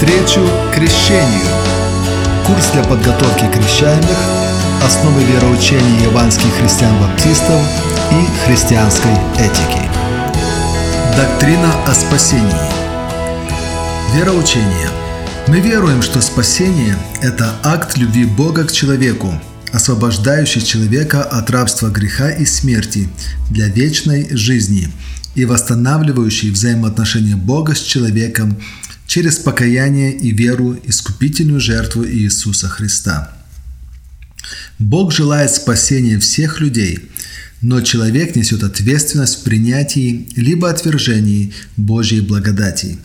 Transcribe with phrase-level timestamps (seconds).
[0.00, 1.46] Навстречу крещению.
[2.46, 4.16] Курс для подготовки крещаемых,
[4.82, 7.60] основы вероучения яванских христиан-баптистов
[8.10, 9.82] и христианской этики.
[11.16, 12.46] Доктрина о спасении.
[14.14, 14.88] Вероучение.
[15.48, 19.38] Мы веруем, что спасение– это акт любви Бога к человеку,
[19.70, 23.10] освобождающий человека от рабства греха и смерти
[23.50, 24.88] для вечной жизни
[25.34, 28.56] и восстанавливающий взаимоотношения Бога с человеком
[29.10, 33.36] через покаяние и веру искупительную жертву Иисуса Христа.
[34.78, 37.10] Бог желает спасения всех людей,
[37.60, 42.98] но человек несет ответственность в принятии либо отвержении Божьей благодати.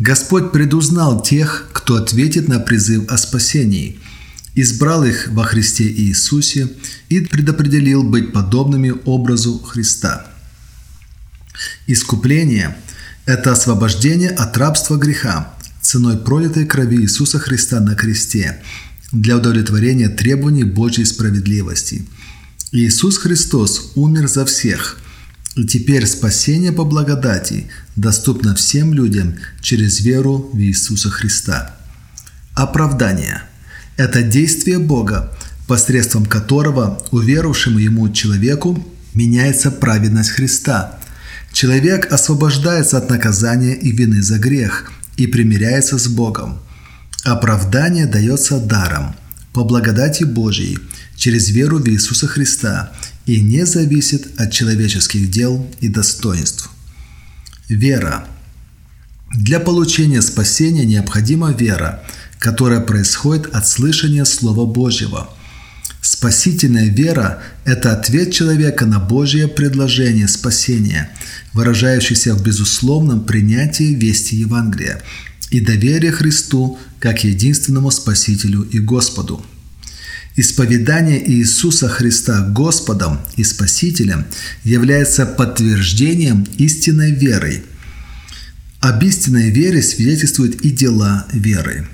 [0.00, 4.00] Господь предузнал тех, кто ответит на призыв о спасении–
[4.54, 6.68] избрал их во Христе Иисусе
[7.08, 10.26] и предопределил быть подобными образу Христа.
[11.86, 12.76] Искупление–
[13.26, 18.62] это освобождение от рабства греха ценой пролитой крови Иисуса Христа на кресте
[19.12, 22.06] для удовлетворения требований Божьей справедливости.
[22.72, 24.98] Иисус Христос умер за всех,
[25.54, 31.76] и теперь спасение по благодати доступно всем людям через веру в Иисуса Христа.
[32.54, 33.42] Оправдание–
[33.96, 38.82] это действие Бога, посредством которого уверовавшему ему человеку
[39.14, 40.98] меняется праведность Христа.
[41.52, 46.58] Человек освобождается от наказания и вины за грех и примиряется с Богом.
[47.24, 49.14] Оправдание дается даром,
[49.52, 50.78] по благодати Божией,
[51.16, 52.92] через веру в Иисуса Христа
[53.26, 56.70] и не зависит от человеческих дел и достоинств.
[57.68, 58.26] Вера.
[59.34, 62.02] Для получения спасения необходима вера–
[62.42, 65.30] которое происходит от слышания Слова Божьего.
[66.22, 71.10] Спасительная вера– это ответ человека на Божье предложение спасения,
[71.52, 75.02] выражающийся в безусловном принятии вести Евангелия
[75.50, 79.44] и доверие Христу как единственному Спасителю и Господу.
[80.36, 84.24] Исповедание Иисуса Христа Господом и Спасителем
[84.62, 87.64] является подтверждением истинной веры.
[88.78, 91.88] Об истинной вере свидетельствуют и дела веры.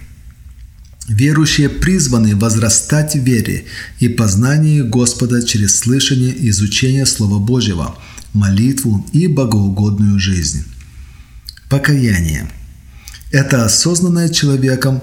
[1.08, 3.64] Верующие призваны возрастать в вере
[3.98, 7.98] и познании Господа через слышание и изучение Слова Божьего,
[8.34, 10.64] молитву и богоугодную жизнь.
[11.70, 12.50] Покаяние–
[13.30, 15.00] это осознанное человеком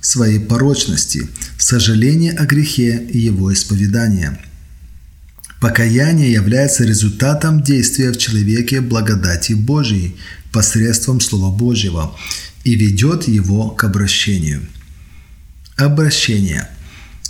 [0.00, 4.40] своей порочности, сожаление о грехе и его исповедание.
[5.60, 10.16] Покаяние является результатом действия в человеке благодати Божией
[10.50, 12.16] посредством Слова Божьего
[12.64, 14.62] и ведет его к обращению–
[15.76, 16.68] Обращение.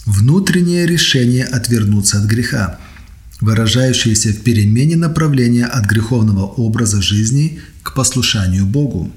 [0.05, 2.79] Внутреннее решение отвернуться от греха,
[3.41, 9.11] выражающееся в перемене направления от греховного образа жизни к послушанию Богу.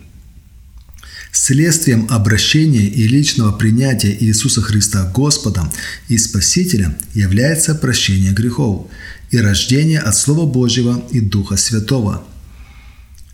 [1.33, 5.69] Следствием обращения и личного принятия Иисуса Христа Господом
[6.07, 8.87] и Спасителем является прощение грехов
[9.29, 12.25] и рождение от Слова Божьего и Духа Святого.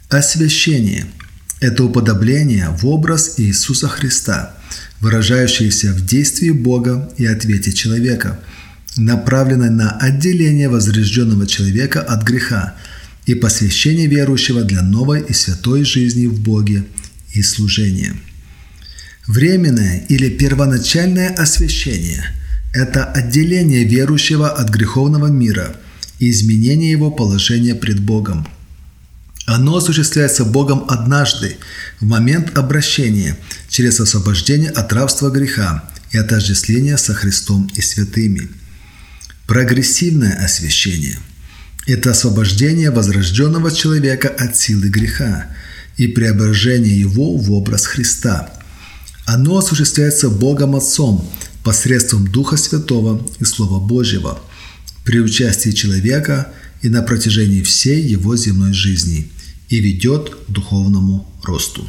[0.09, 1.05] Освящение–
[1.59, 4.57] это уподобление в образ Иисуса Христа–
[4.99, 8.39] выражающееся в действии Бога и ответе человека,
[8.97, 12.75] направленной на отделение возрожденного человека от греха
[13.25, 16.85] и посвящение верующего для новой и святой жизни в Боге
[17.33, 18.13] и служения.
[19.27, 22.23] Временное или первоначальное освящение–
[22.73, 25.75] это отделение верующего от греховного мира
[26.19, 28.47] и изменение его положения пред Богом–
[29.45, 31.57] оно осуществляется Богом однажды,
[31.99, 33.37] в момент обращения,
[33.69, 38.49] через освобождение от рабства греха и отождествления со Христом и святыми.
[39.45, 41.19] Прогрессивное освящение–
[41.87, 45.47] это освобождение возрожденного человека от силы греха
[45.97, 48.49] и преображение его в образ Христа.
[49.25, 51.29] Оно осуществляется Богом Отцом
[51.63, 54.41] посредством Духа Святого и Слова Божьего
[55.03, 56.47] при участии человека–
[56.83, 59.31] и на протяжении всей его земной жизни
[59.73, 61.83] и ведет к духовному росту.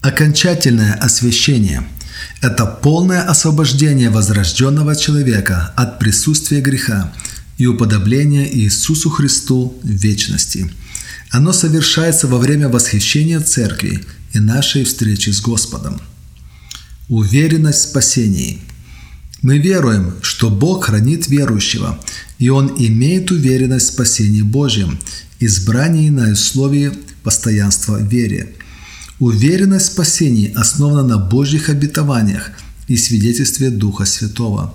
[0.00, 1.86] Окончательное освящение–
[2.40, 7.12] это полное освобождение возрожденного человека от присутствия греха
[7.58, 10.70] и уподобления Иисусу Христу в вечности.
[11.30, 16.00] Оно совершается во время восхищения Церкви и нашей встречи с Господом.
[17.10, 18.62] Уверенность в спасении–
[19.44, 22.00] мы веруем, что Бог хранит верующего,
[22.38, 24.98] и он имеет уверенность в спасении Божьем,
[25.38, 26.92] избрании на условии
[27.22, 28.54] постоянства в вере.
[29.18, 32.52] Уверенность в спасении основана на Божьих обетованиях
[32.88, 34.74] и свидетельстве Духа Святого.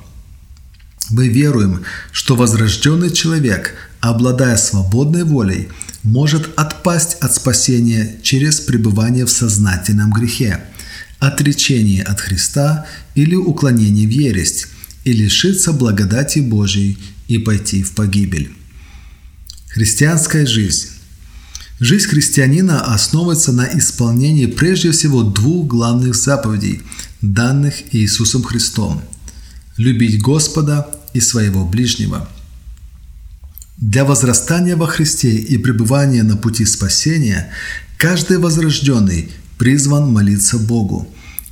[1.10, 1.82] Мы веруем,
[2.12, 5.70] что возрожденный человек, обладая свободной волей,
[6.04, 10.64] может отпасть от спасения через пребывание в сознательном грехе,
[11.20, 12.86] отречение от Христа
[13.16, 14.68] или уклонение в ересь,
[15.04, 18.52] и лишиться благодати Божией и пойти в погибель.
[19.70, 20.90] Христианская жизнь.
[21.80, 26.82] Жизнь христианина основывается на исполнении прежде всего двух главных заповедей,
[27.22, 29.02] данных Иисусом Христом–
[29.80, 32.28] любить Господа и своего ближнего.
[33.78, 37.50] Для возрастания во Христе и пребывания на пути спасения
[37.98, 41.08] каждый возрожденный призван молиться Богу,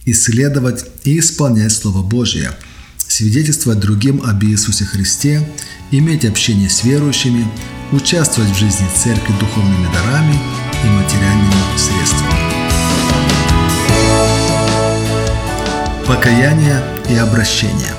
[0.06, 2.52] исследовать и исполнять Слово Божие–
[3.08, 5.48] свидетельствовать другим об Иисусе Христе,
[5.92, 7.48] иметь общение с верующими,
[7.92, 10.40] участвовать в жизни церкви духовными дарами
[10.84, 12.58] и материальными средствами.
[16.06, 17.94] Покаяние и обращение.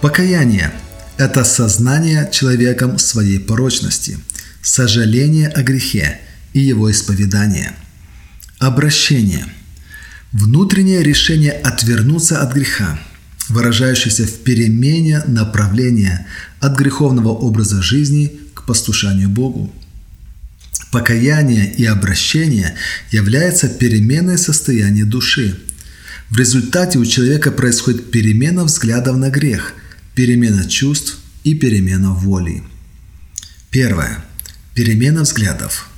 [0.00, 0.72] Покаяние–
[1.16, 4.18] это сознание человеком своей порочности,
[4.62, 6.20] сожаление о грехе
[6.52, 7.72] и его исповедание.
[8.58, 9.46] Обращение–
[10.32, 12.98] внутреннее решение отвернуться от греха–
[13.48, 16.26] выражающийся в перемене направления
[16.60, 19.72] от греховного образа жизни к послушанию Богу.
[20.90, 22.74] Покаяние и обращение
[23.10, 25.60] является переменой состояния души.
[26.30, 29.74] В результате у человека происходит перемена взглядов на грех,
[30.14, 32.62] перемена чувств и перемена воли.
[33.70, 34.24] Первое.
[34.74, 35.88] Перемена взглядов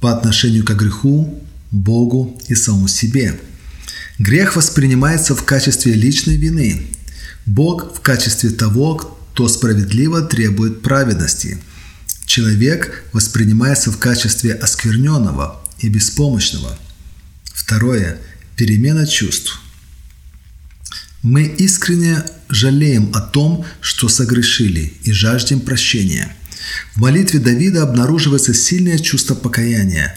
[0.00, 3.38] по отношению к греху, Богу и самому себе–
[4.20, 6.82] Грех воспринимается в качестве личной вины.
[7.46, 11.56] Бог в качестве того, кто справедливо требует праведности.
[12.26, 16.78] Человек воспринимается в качестве оскверненного и беспомощного.
[17.44, 18.18] Второе.
[18.56, 19.58] Перемена чувств.
[21.22, 26.36] Мы искренне жалеем о том, что согрешили, и жаждем прощения.
[26.94, 30.14] В молитве Давида обнаруживается сильное чувство покаяния.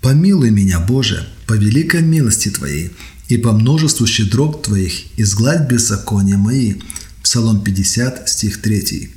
[0.00, 2.92] «Помилуй меня, Боже, по великой милости Твоей,
[3.28, 6.74] и по множеству щедрот Твоих изгладь беззакония мои».
[7.22, 9.10] Псалом 50, стих 3.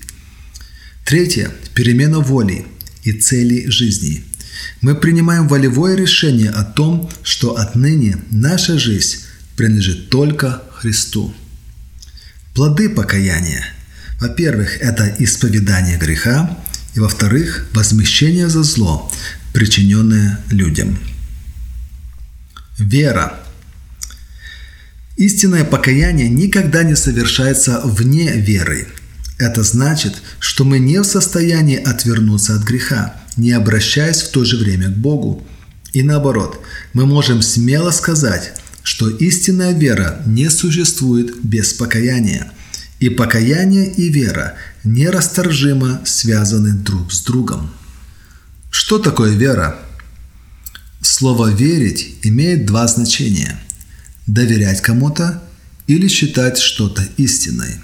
[1.05, 1.51] Третье.
[1.73, 2.65] Перемена воли
[3.03, 4.23] и целей жизни.
[4.81, 9.19] Мы принимаем волевое решение о том, что отныне наша жизнь
[9.55, 11.33] принадлежит только Христу.
[12.53, 13.63] Плоды покаяния.
[14.19, 16.57] Во-первых, это исповедание греха,
[16.95, 19.11] и во-вторых, возмещение за зло,
[19.53, 20.97] причиненное людям.
[22.79, 23.41] Вера
[25.17, 28.87] Истинное покаяние никогда не совершается вне веры.
[29.37, 34.57] Это значит, что мы не в состоянии отвернуться от греха, не обращаясь в то же
[34.57, 35.45] время к Богу.
[35.93, 36.61] И наоборот,
[36.93, 42.51] мы можем смело сказать, что истинная вера не существует без покаяния.
[42.99, 47.71] И покаяние и вера нерасторжимо связаны друг с другом.
[48.83, 49.75] Что такое вера?
[51.01, 53.61] Слово «верить» имеет два значения–
[54.27, 55.41] доверять кому-то
[55.85, 57.75] или считать что-то истиной.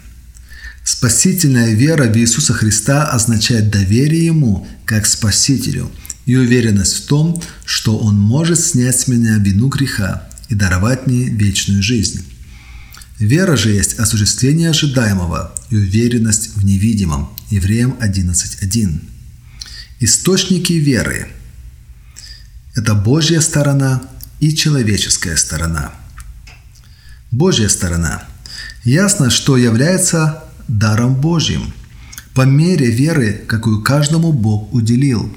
[0.84, 5.92] Спасительная вера в Иисуса Христа означает доверие Ему как Спасителю
[6.26, 11.26] и уверенность в том, что Он может снять с меня вину греха и даровать мне
[11.26, 12.26] вечную жизнь.
[13.20, 17.30] Вера же есть осуществление ожидаемого и уверенность в невидимом.
[17.52, 19.17] Евреям 11.1.
[20.00, 21.28] Источники веры–
[22.76, 24.04] это Божья сторона
[24.40, 25.94] и человеческая сторона–
[27.32, 28.24] Божья сторона.
[28.84, 31.74] Ясно, что является даром Божьим,
[32.34, 35.32] по мере веры, какую каждому Бог уделил.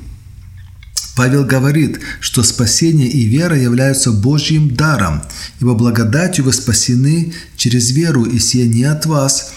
[1.17, 5.23] Павел говорит, что спасение и вера являются Божьим даром,
[5.61, 9.52] ибо благодатью вы спасены через веру, и сие не от вас.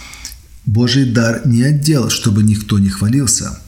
[0.65, 3.59] Божий дар не отдел, чтобы никто не хвалился.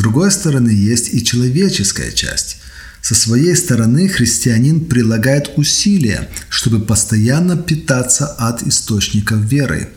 [0.00, 2.56] Другой стороны, есть и человеческая часть.
[3.02, 9.90] Со своей стороны христианин прилагает усилия, чтобы постоянно питаться от источников веры.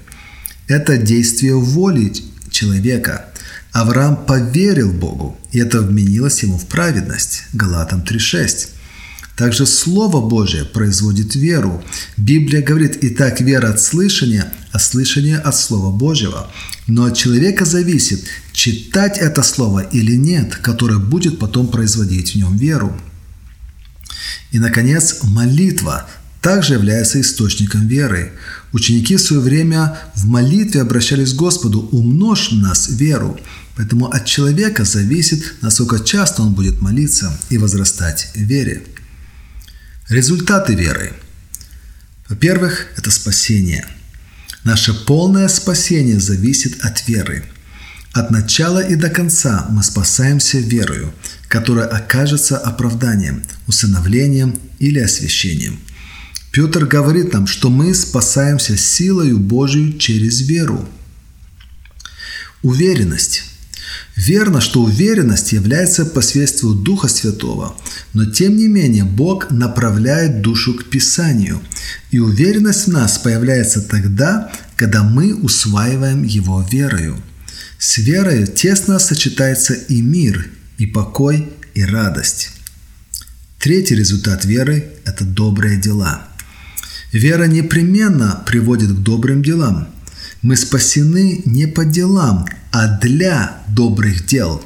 [0.68, 2.12] Это действие воли
[2.52, 3.28] человека.
[3.72, 7.44] Авраам поверил Богу, и это вменилось ему в праведность.
[7.54, 8.72] Галатам 3.6.
[9.36, 11.84] Также Слово Божие производит веру.
[12.18, 16.52] Библия говорит, и так вера от слышания, а слышание от Слова Божьего.
[16.88, 22.58] Но от человека зависит, читать это Слово или нет, которое будет потом производить в нем
[22.58, 22.96] веру.
[24.52, 26.08] И, наконец, молитва
[26.40, 28.34] также является источником веры.
[28.72, 33.40] Ученики в свое время в молитве обращались к Господу «умножь в нас веру».
[33.76, 38.84] Поэтому от человека зависит, насколько часто он будет молиться и возрастать в вере.
[40.10, 41.14] Результаты веры.
[42.28, 43.86] Во-первых, это спасение.
[44.66, 47.46] Наше полное спасение зависит от веры.
[48.12, 51.14] От начала и до конца мы спасаемся верою,
[51.48, 55.80] которая окажется оправданием, усыновлением или освящением.
[56.52, 60.88] Петр говорит нам, что мы спасаемся силою Божию через веру.
[62.62, 63.44] Уверенность.
[64.16, 67.76] Верно, что уверенность является посредством Духа Святого,
[68.14, 71.62] но тем не менее Бог направляет душу к Писанию,
[72.12, 77.22] и уверенность в нас появляется тогда, когда мы усваиваем его верою.
[77.80, 82.52] С верою тесно сочетается и мир, и покой, и радость.
[83.60, 86.28] Третий результат веры– это добрые дела.
[87.12, 89.88] Вера непременно приводит к добрым делам.
[90.44, 94.62] Мы спасены не по делам, а для добрых дел.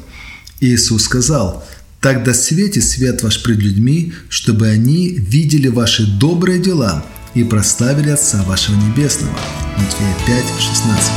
[0.59, 1.63] Иисус сказал,
[2.01, 7.05] «Тогда светит свет ваш пред людьми, чтобы они видели ваши добрые дела
[7.35, 9.37] и прославили Отца вашего Небесного».
[9.77, 11.11] Матфея 5, 16.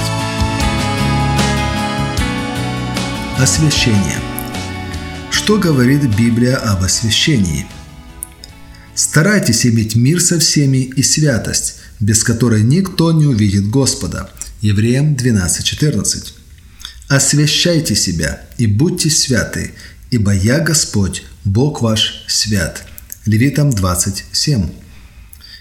[3.38, 4.18] Освящение.
[5.30, 7.66] Что говорит Библия об освящении?
[8.94, 14.28] Старайтесь иметь мир со всеми и святость, без которой никто не увидит Господа.
[14.60, 16.32] Евреям 12.14.
[17.08, 19.72] Освящайте себя и будьте святы,
[20.10, 22.84] ибо я Господь, Бог ваш свят.
[23.24, 24.68] Левитам 27.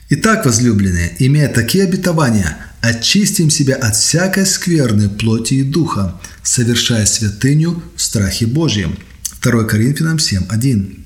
[0.09, 7.81] Итак, возлюбленные, имея такие обетования, очистим себя от всякой скверной плоти и духа, совершая святыню
[7.95, 8.97] в страхе Божьем.
[9.41, 10.99] 2 Коринфянам 7.1.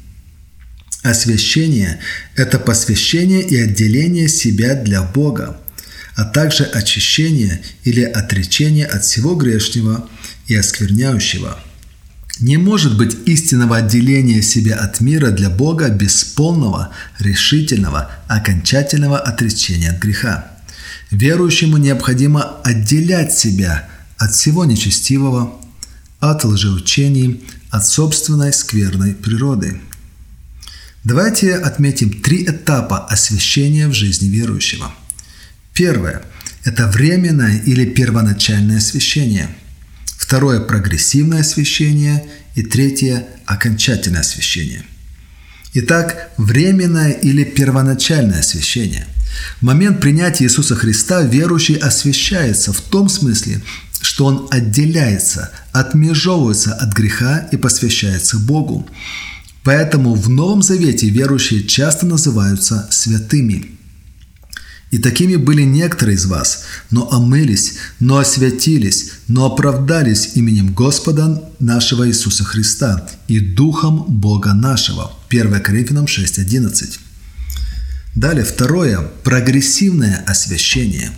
[1.04, 2.00] Освящение–
[2.36, 5.60] это посвящение и отделение себя для Бога,
[6.16, 10.08] а также очищение или отречение от всего грешного–
[10.48, 11.60] и оскверняющего.
[12.40, 16.90] Не может быть истинного отделения себя от мира для Бога без полного,
[17.20, 20.48] решительного, окончательного отречения от греха.
[21.12, 25.54] Верующему необходимо отделять себя от всего нечестивого,
[26.20, 29.80] от лжеучений, от собственной скверной природы.
[31.04, 34.92] Давайте отметим три этапа освящения в жизни верующего.
[35.74, 36.22] Первое–
[36.64, 39.50] это временное или первоначальное освящение–
[40.18, 44.84] второе– прогрессивное освящение и третье– окончательное освящение.
[45.74, 49.08] Итак, временное или первоначальное освящение.
[49.60, 53.62] В момент принятия Иисуса Христа верующий освящается в том смысле,
[54.00, 58.88] что он отделяется, отмежевывается от греха и посвящается Богу.
[59.64, 63.72] Поэтому в Новом Завете верующие часто называются святыми–
[64.94, 72.08] и такими были некоторые из вас, но омылись, но освятились, но оправдались именем Господа нашего
[72.08, 75.12] Иисуса Христа и Духом Бога нашего.
[75.30, 77.00] 1 Коринфянам 6.11.
[78.14, 81.10] Далее, второе– прогрессивное освящение.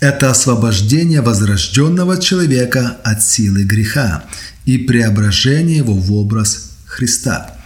[0.00, 4.24] Это освобождение возрожденного человека от силы греха
[4.66, 7.54] и преображение его в образ Христа–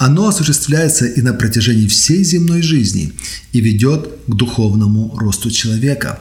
[0.00, 3.12] оно осуществляется и на протяжении всей земной жизни
[3.52, 6.18] и ведет к духовному росту человека.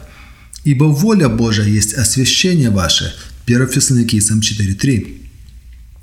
[0.65, 3.15] Ибо воля Божия есть освящение ваше.
[3.45, 5.21] 1 Фессалоникийцам 4.3.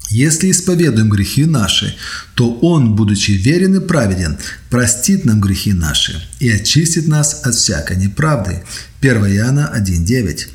[0.08, 1.94] Если исповедуем грехи наши,
[2.34, 4.38] то Он, будучи верен и праведен,
[4.70, 8.64] простит нам грехи наши и очистит нас от всякой неправды.
[9.02, 10.46] 1 Иоанна 1.9.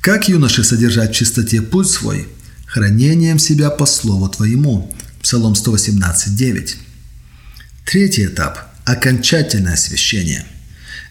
[0.00, 2.26] Как юноши содержать в чистоте путь свой?
[2.66, 4.92] Хранением себя по слову Твоему.
[5.22, 6.76] Псалом 118.9.
[7.84, 10.44] Третий этап– окончательное освящение.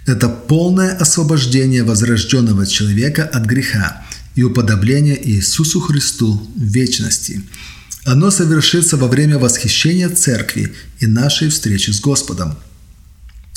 [0.06, 4.04] Это полное освобождение возрожденного человека от греха
[4.36, 7.42] и уподобление Иисусу Христу в вечности.
[8.06, 12.58] Оно совершится во время восхищения Церкви и нашей встречи с Господом–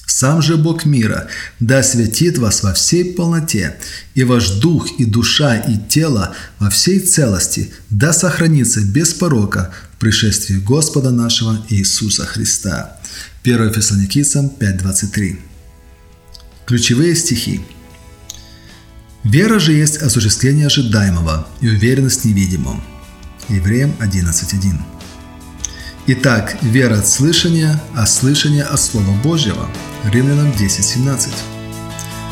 [0.07, 1.29] сам же Бог мира
[1.61, 3.77] да святит вас во всей полноте,
[4.15, 10.01] и ваш дух, и душа, и тело во всей целости да сохранится без порока в
[10.01, 12.99] пришествии Господа нашего Иисуса Христа.
[13.45, 15.39] 1 Фессалоникийцам 5.23
[16.67, 17.61] Ключевые стихи
[19.25, 22.83] Вера же есть осуществление ожидаемого и уверенность в невидимом.
[23.49, 24.81] Евреям 11.1
[26.09, 29.69] Итак, вера от слышания, а слышание от Слова Божьего.
[30.05, 31.33] Римлянам 10.17.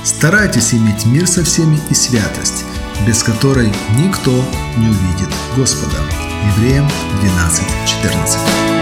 [0.04, 2.64] Старайтесь иметь мир со всеми и святость,
[3.06, 4.44] без которой никто
[4.76, 5.96] не увидит Господа.
[6.56, 6.88] Евреям
[7.22, 8.79] 12.14.